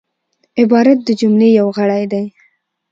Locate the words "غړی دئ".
1.77-2.25